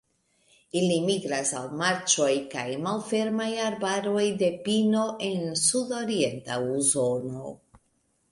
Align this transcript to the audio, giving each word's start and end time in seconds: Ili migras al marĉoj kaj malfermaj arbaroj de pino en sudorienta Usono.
Ili 0.79 0.95
migras 1.07 1.49
al 1.57 1.67
marĉoj 1.81 2.29
kaj 2.53 2.63
malfermaj 2.85 3.47
arbaroj 3.65 4.25
de 4.39 4.49
pino 4.69 5.03
en 5.29 5.45
sudorienta 5.65 6.57
Usono. 6.79 7.55